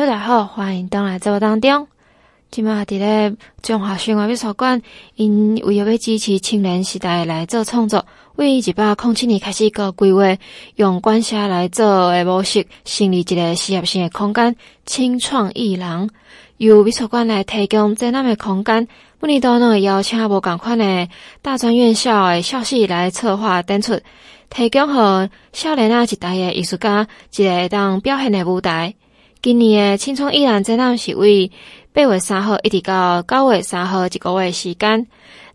[0.00, 1.86] 大家好，欢迎登来节目当中。
[2.50, 4.80] 今麦伫咧中华新华美术馆，
[5.14, 10.38] 因为要支持青年时代来做创作，为一百零七年开始个规划，
[10.76, 16.08] 用馆舍来做诶模式，成立一个事业性诶空间——青创艺廊，
[16.56, 18.88] 由美术馆来提供展览诶空间。
[19.20, 21.10] 每年都能邀请无共款诶
[21.42, 24.00] 大专院校诶校系来策划展出，
[24.48, 28.94] 提供予少年仔一代诶艺术家一个当表现诶舞台。
[29.42, 31.50] 今年的青创艺廊展览是为
[31.94, 35.06] 八月三号一直到九月三号一个月时间。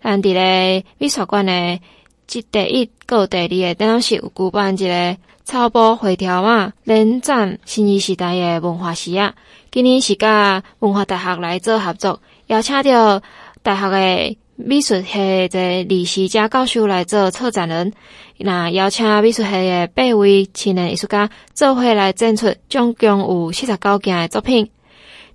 [0.01, 1.79] 咱伫咧美术馆的
[2.25, 9.35] 即第一个第二个展览是有举办一个草包回条马联展新义时代的文化史啊。
[9.71, 13.21] 今年是甲文化大学来做合作，邀请到
[13.61, 17.91] 大学的美术系的李时佳教授来做策展人。
[18.37, 24.69] 那邀请美术系的八位青年艺术家做伙来展出，总共有四十九件的作品。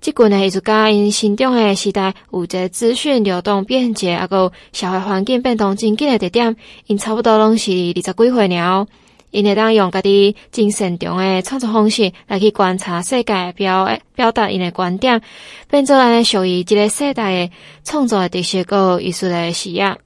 [0.01, 6.57] 即群的艺术家因成长的时代有一个资讯流动便捷，啊个社会环境变动真紧的特点，
[6.87, 8.87] 因差不多拢是二十几岁了。
[9.31, 15.21] 因会当用家己精神中诶创作方式来去观察世界，表表达因诶观点，
[15.69, 17.53] 变做咱属于即个世代诶
[17.85, 19.97] 创作的特色个艺术诶视野。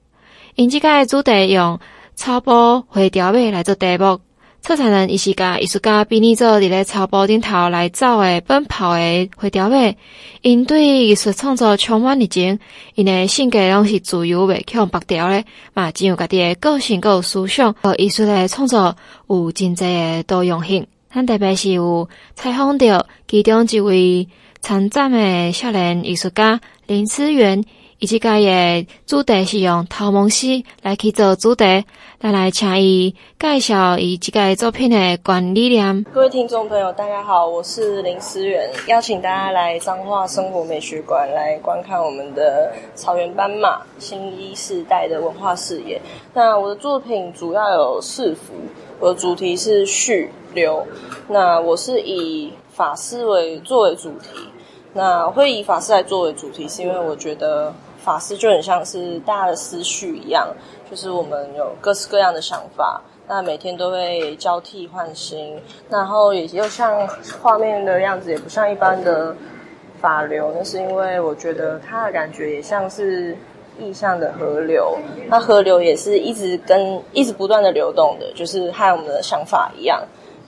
[0.55, 1.79] 因即个主题用。
[2.17, 4.21] 草埔花条尾来做题目，
[4.65, 9.93] 策展人伊是甲艺术家比拟做伫咧草埔顶头来走诶奔跑诶花条马，
[10.41, 12.57] 因对艺术创作充满热情，
[12.95, 18.97] 因诶性格拢是自由袂去互白条咧，嘛真有家己诶个性，有思想，和艺术诶创作
[19.27, 20.87] 有真侪诶多样性。
[21.13, 24.27] 咱特别是有采访到其中一位
[24.61, 27.63] 参展诶少年艺术家林思源。
[27.97, 31.85] 伊即个的主题是用头毛戏来去做主题，
[32.19, 36.03] 咱来请伊介绍伊即个作品的观理念。
[36.13, 46.01] 各位听众朋友，大家好，我是林思源，邀请大家来彰化生活美学馆来观看我们的草原斑马新一世代的文化视野。
[46.33, 48.53] 那我的作品主要有四幅，
[48.99, 50.85] 我的主题是续流。
[51.29, 54.27] 那我是以法师为作为主题，
[54.95, 57.71] 那会以法师来作为主题，是因为我觉得。
[58.05, 60.47] 法师就很像是大家的思绪一样，
[60.91, 67.07] 就是我们有各式各样的想法，那每天都会交替换新，然后也又像
[67.41, 69.35] 画面的样子，也不像一般的
[69.99, 73.35] 法流，那是因为我觉得它的感觉也像是
[73.79, 74.95] 意象的河流，
[75.27, 79.99] 那河流也是一直跟一直不断的流动的，就是和我们的想法一样。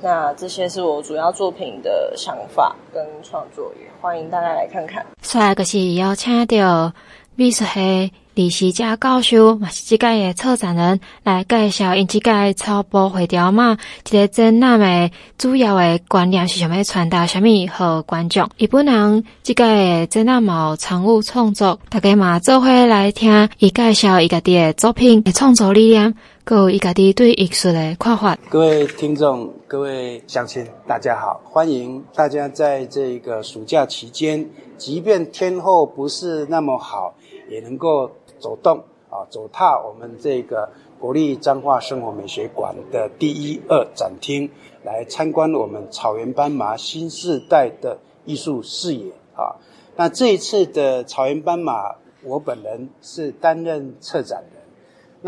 [0.01, 5.05] 那这些是我主要作品的想法跟创作，也欢迎大家来看看。
[5.21, 6.93] 下一个是邀请到。
[7.39, 18.49] 美术系李时佳教授，嘛是这届的策展人，来介绍因这届草埔汇潮马这个展览的主要的观念是想要传达什么和观众。
[18.57, 26.15] 日本人这届的展览嘛有参与创作，大家嘛做伙来听伊介绍伊家己的作品的创作理念，
[26.55, 28.37] 有伊家己对艺术的看法。
[28.49, 37.15] 各位听众，各位乡亲，大家好，欢迎大家在这个暑假期间，即便天候不是那么好。
[37.49, 44.49] 也能够走动啊，走踏我们这个国立彰化生活美学馆的第一二展厅，
[44.83, 49.55] 来参观我们草原斑马新世代的艺术视野啊。
[49.95, 54.43] 那这一次的草原斑马，我本人是担任策展。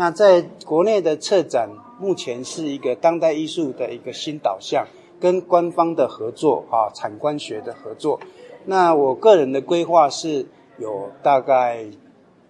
[0.00, 4.86] 那在国内的策展，目前是一个当代艺术的一个新导向，
[5.20, 8.18] 跟官方的合作啊，产官学的合作。
[8.64, 10.46] 那我个人的规划是
[10.78, 11.84] 有大概。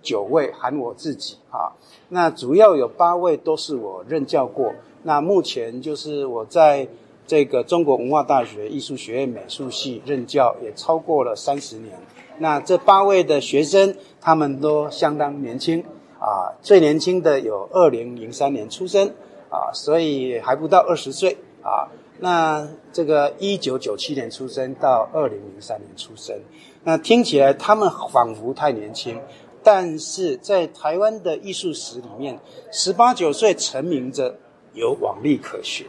[0.03, 1.77] 九位含我自己啊，
[2.09, 4.73] 那主要有八位都是我任教过。
[5.03, 6.89] 那目前就是我在
[7.27, 11.93] 这个中国文化大学艺术学院美术系任教也超过了三十年。
[12.39, 15.85] 那这八位的学生他们都相当年轻
[16.21, 19.09] 啊，最年轻的有二零零三年出生
[19.49, 21.89] 啊，所以还不到二十岁啊。
[22.19, 26.39] 那这个一九九七年出生到二零零三年出生，
[26.85, 29.19] 那听起来他们仿佛太年轻。
[29.63, 32.39] 但是在台湾的艺术史里面，
[32.71, 34.37] 十八九岁成名者
[34.73, 35.87] 有往例可循。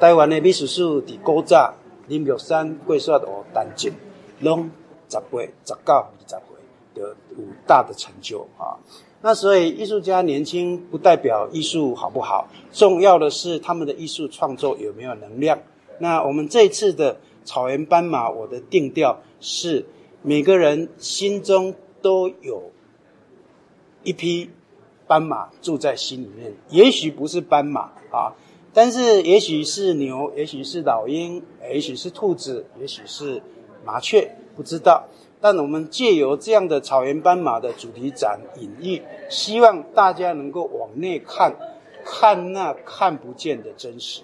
[0.00, 1.74] 台湾的美术史的古早，
[2.08, 3.92] 林玉山、桂雪的丹青，
[4.40, 4.70] 拢
[5.08, 6.38] 十八、十九、二十岁
[6.94, 8.80] 的有大的成就啊。
[9.22, 15.60] 那所以艺术家年轻不代表艺术好不好，重要的是他们的艺术创作有没有能量。
[15.98, 19.86] 那我们这次的草原斑马，我的定调是
[20.22, 22.70] 每个人心中都有。
[24.04, 24.50] 一匹
[25.06, 28.34] 斑马住在心里面，也许不是斑马啊，
[28.74, 31.40] 但是也许是牛，也许是老鹰，
[31.72, 33.40] 也许是兔子，也许是
[33.84, 35.04] 麻雀，不知道。
[35.42, 41.52] 但我们借由这样的草原斑马的主题展隐喻，希望大家能够往内看，
[42.04, 44.22] 看那看不见的真实。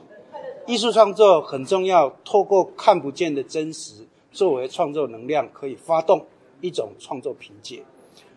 [0.64, 6.24] 艺术创作很重要，透过看不见的真实作为创作能量，可以发动
[6.60, 7.82] 一种创作凭借。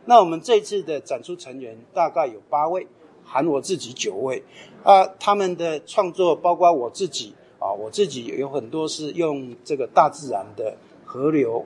[0.05, 2.87] 那我们这次的展出成员大概有八位，
[3.23, 4.41] 含我自己九位，
[4.83, 11.63] 啊，他们的创作包括我自己啊，我自己有很多是用这个大自然的河流、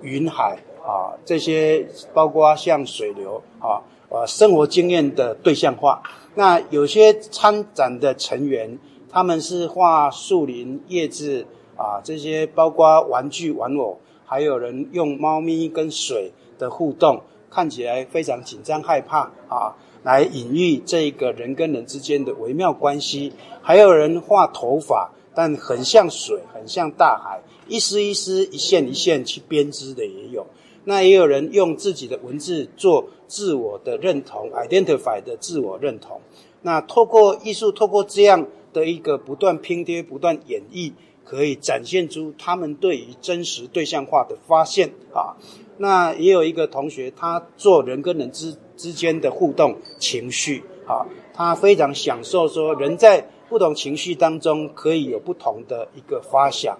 [0.00, 6.02] 云海啊，这些包括像水流啊，呃，生活经验的对象化。
[6.34, 8.78] 那有些参展的成员，
[9.10, 17.22] 他们是画树林、叶子啊，这些包括玩具玩偶，还有人用猫咪跟水的互动。
[17.50, 23.32] 看起来非常紧张害怕啊，来隐喻这个人跟人之间的微妙关系。
[23.62, 30.46] 还有人画头发，但很像水，很像大海，一丝一丝、一线一线去编织的也有。
[30.84, 36.20] 那也有人用自己的文字做自我的认同，identify 的自我认同。
[36.62, 40.92] 那透过艺术，透过这样的一个不断拼贴、不断演绎，
[41.24, 45.36] 可以展现出他们对于真实对象化的发现啊。
[45.76, 56.78] 那也有一个同学，他做人跟人之之间的互动情绪，啊，他非常享受说人在不同情绪当中可以有不同的一个发想。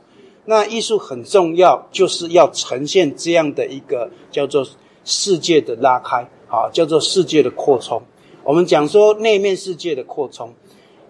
[0.48, 4.66] 那艺术很重要，就是要呈现这样的一个叫做
[5.04, 8.00] 世界的拉开，啊，叫做世界的扩充。
[8.42, 10.54] 我们讲说内面世界的扩充，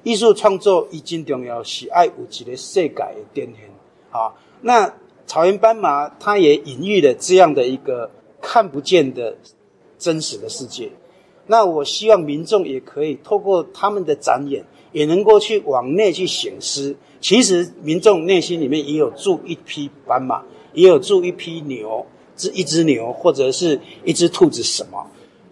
[0.02, 3.48] 艺术创作已经重要，喜爱有一个世界的展现，
[4.10, 4.92] 啊，那。
[5.28, 9.36] 草原斑马，它也隐喻了这样的一个看不见的
[9.98, 10.90] 真实的世界。
[11.46, 14.64] 那我希望民众也可以透过他们的展演，
[14.98, 16.96] 也能够去往内去省思。
[17.20, 22.04] 其实民众内心里面也有住一匹斑马，也有住一匹牛，
[22.36, 25.06] 只一只牛或者是一只兔子什么。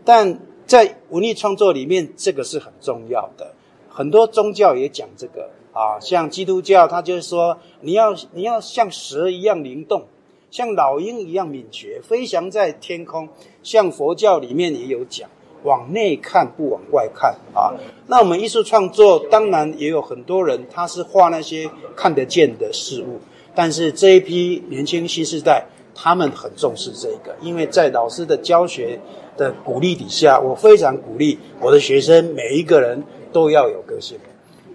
[0.04, 3.54] 但在文艺创作里面，这个是很重要的。
[3.88, 10.06] 很多宗教也讲这个啊，像基督教，他就是说你要你要像蛇一样灵动，
[10.50, 13.28] 像老鹰一样敏捷，飞翔在天空。
[13.62, 15.30] 像佛教里面也有讲。
[15.66, 17.74] 往内看，不往外看啊。
[18.06, 23.18] 那我们艺术创作当然也有很多人，他是画那些看得见的事物。
[23.52, 29.00] 但是这一批年轻新世代，他们很重视这个，因为在老师的教学
[29.36, 33.02] 的鼓励底下，我非常鼓励我的学生每一个人
[33.32, 34.16] 都要有个性。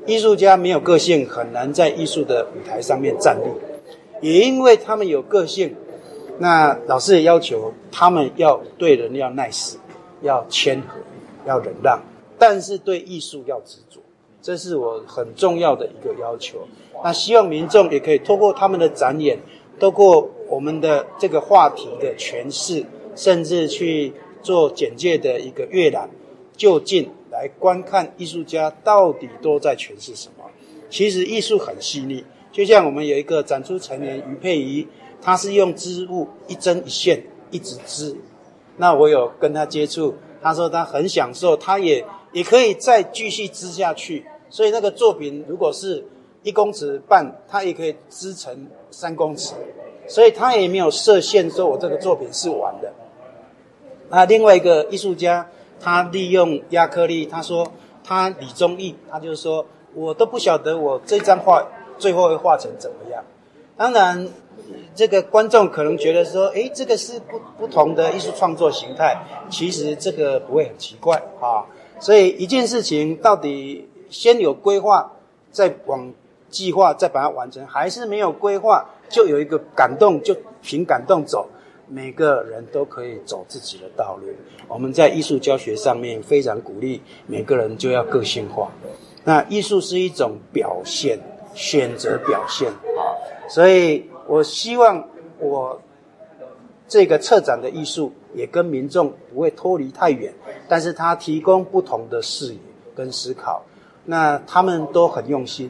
[0.05, 3.47] 艺术家没有个性，很难在艺术的舞台上面站立。
[4.19, 5.75] 也因为他们有个性，
[6.39, 9.75] 那老师也要求他们要对人要 nice。
[10.22, 10.99] 要谦和，
[11.45, 12.01] 要忍让，
[12.38, 13.99] 但是对艺术要执着，
[14.41, 16.67] 这是我很重要的一个要求。
[17.03, 19.39] 那希望民众也可以透过他们的展演，
[19.80, 24.13] 透过我们的这个话题的诠释，甚至去
[24.43, 26.09] 做简介的一个阅览，
[26.55, 30.45] 就近来观看艺术家到底都在诠释什么。
[30.89, 34.88] 其实艺术很细腻，就像我们有一个展出成员于佩仪，
[35.22, 38.15] 他是用织物一针一线一直织。
[38.78, 44.26] 那我有跟他接触，他说他很享受，他也也可以再继续织下去。
[44.49, 46.05] 所以那个作品如果是
[46.43, 49.53] 一公尺半，他也可以织成三公尺。
[50.07, 52.91] 所以他也没有设限，说我这个作品是完的。
[54.09, 55.47] 那另外一个艺术家，
[55.80, 57.72] 他利用亚克力，他说
[58.03, 61.65] 他李宗义，他就说我都不晓得我这张画
[61.97, 63.24] 最后会画成怎么样。
[63.82, 64.27] 当然。
[64.93, 69.17] 这个观众可能觉得说，诶，这个是不不同的艺术创作形态，
[69.49, 71.65] 其实这个不会很奇怪啊。
[71.99, 75.13] 所以一件事情到底先有规划，
[75.49, 76.13] 再往
[76.49, 81.49] 计划，再把它完成，还是没有规划就有一个感动，就凭感动走。
[81.88, 84.27] 每个人都可以走自己的道路。
[84.67, 88.69] 我们在艺术教学上面非常鼓励每个人就要个性化。
[89.23, 91.17] 那艺术是一种表现，
[91.53, 92.71] 选择表现，
[93.51, 94.09] 所以。
[94.27, 95.81] 我希望我
[96.87, 100.33] 这个策展的艺术也跟民众不会脱离太远，
[100.69, 102.59] 但是他提供不同的视野
[102.95, 103.61] 跟思考。
[104.05, 105.69] 那他们都很用心，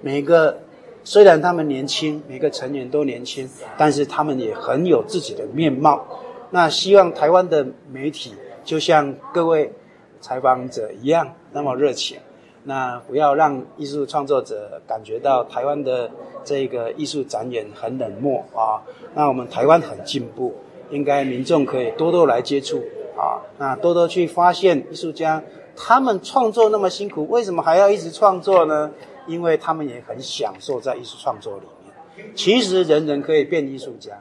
[0.00, 0.58] 每个
[1.04, 6.04] 虽然他们年轻，每个成员都年轻，但是他们也很有自己的面貌。
[6.50, 9.72] 那希望台湾的媒体就像各位
[10.20, 12.18] 采访者一样那么热情。
[12.64, 16.10] 那不要让艺术创作者感觉到台湾的
[16.44, 18.84] 这个艺术展演很冷漠啊。
[19.14, 20.54] 那我们台湾很进步，
[20.90, 22.82] 应该民众可以多多来接触
[23.16, 23.40] 啊。
[23.58, 25.42] 那多多去发现艺术家，
[25.74, 28.90] 他们创作那么辛苦，为什么还要一直创作呢？
[29.26, 32.26] 因为他们也很享受在艺术创作里面。
[32.34, 34.12] 其实人人可以变艺术家。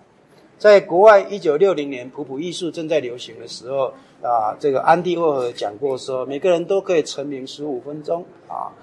[0.57, 3.93] 在国外，一九六零年，普普艺术正在流行的时候。
[4.21, 8.73] 啊，这个安迪沃荷讲过说，每个人都可以成名十五分钟啊。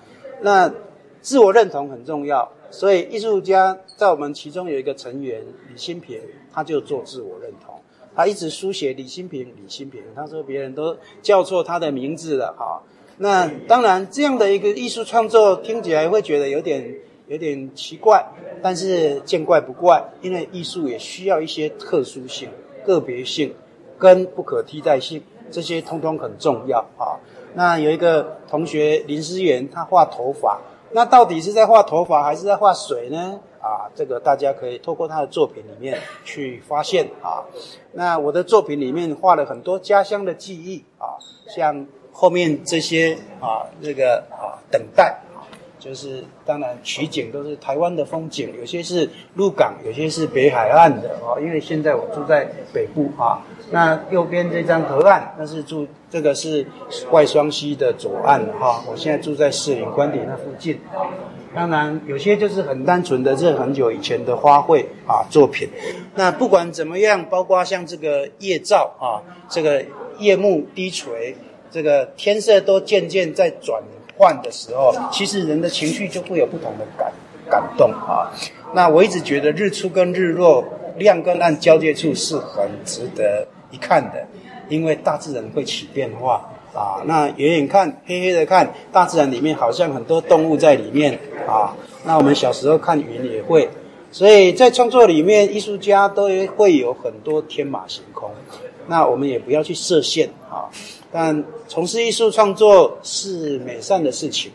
[0.40, 0.72] 那
[1.20, 6.20] 自我认同很重要，所以艺术家在我们其中有一个成员李新平，
[6.52, 7.80] 他就做自我认同，
[8.14, 12.82] 他一直书写李新平，李新平，他说别人都叫错他的名字了哈。
[13.18, 16.94] 那当然这样的一个艺术创作听起来会觉得有点
[17.28, 18.24] 有点奇怪，
[18.62, 22.48] 但是见怪不怪，因为艺术也需要一些特殊性、
[22.86, 23.54] 个别性。
[23.98, 27.16] 跟不可替代性，这些通通很重要啊。
[27.54, 30.60] 那有一个同学林思源，他画头发，
[30.92, 33.40] 那到底是在画头发还是在画水呢？
[33.60, 37.42] 啊，这个大家可以透过他的作品里面去发现啊。
[37.92, 41.18] 那我的作品里面画了很多家乡的记忆啊，
[41.48, 45.18] 像后面这些啊，这个啊，等待。
[45.86, 51.40] 就是当然取景都是台湾的风景，有些是鹿港，有些是北海岸的哦。
[51.40, 56.66] 因为现在我住在北部啊，那右边这张河岸那是住这个是
[57.12, 58.82] 外双溪的左岸哈。
[58.90, 60.80] 我现在住在士林官邸那附近。
[61.54, 65.68] 当然有些就是很单纯的，这很久以前的花卉啊作品。
[66.16, 69.84] 那不管怎么样，包括像这个夜照啊，这个
[70.18, 71.36] 夜幕低垂，
[71.70, 73.80] 这个天色都渐渐在转。
[74.16, 77.12] 换的时候，其实人的情绪就会有不同的感
[77.50, 78.32] 感动啊。
[78.74, 80.64] 那我一直觉得日出跟日落、
[80.96, 84.26] 亮跟暗交界处是很值得一看的，
[84.68, 87.02] 因为大自然会起变化啊。
[87.04, 91.74] 那远远看，黑黑的看，大自然里面好像很多动物在里面啊。
[92.04, 93.68] 那我们小时候看云也会，
[94.16, 98.30] 所以在创作里面，艺术家都会有很多天马行空。
[98.86, 100.64] 那我们也不要去设限啊。
[101.12, 104.50] 但从事艺术创作是美善的事情，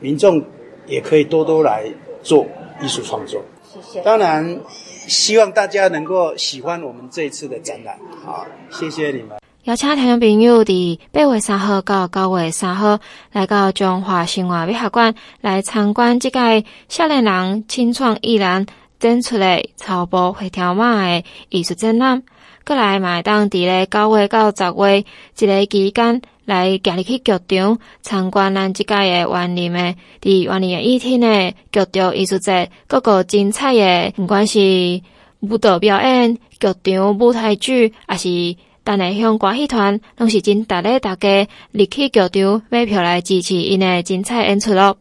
[0.00, 0.42] 民众
[0.86, 1.84] 也可以多多来
[2.22, 2.46] 做
[2.80, 3.42] 艺术创作。
[3.74, 4.00] 谢谢。
[4.00, 4.58] 当然，
[5.06, 7.98] 希望大家能够喜欢我们这一次的展览。
[8.24, 9.36] 好，谢谢你们。
[9.64, 12.98] 邀请听众朋友伫八月三号到九月三号
[13.32, 18.66] 来到中华新华美学馆来参观这届少年人青创艺人
[18.98, 22.22] 展出的草埔会跳马的艺术展览。
[22.64, 25.04] 过来嘛，当伫咧九月到十月
[25.38, 35.02] 一个期间来行入去剧场参观咱即届诶园林诶伫园林诶一天诶剧场艺术节，各个精彩的，不管是
[35.40, 38.56] 舞蹈表演、剧场舞台剧，还是。
[38.86, 44.98] 等下向歌戏团拢是真值得大家入去剧场买票来支持因诶精彩演出咯。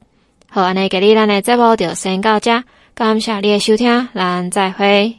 [0.49, 2.63] 好，安尼今日咱诶节目就先到这，
[2.95, 5.17] 感谢你的收听，咱再会。